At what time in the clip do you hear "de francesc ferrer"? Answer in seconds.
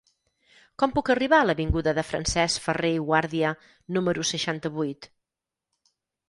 1.97-2.91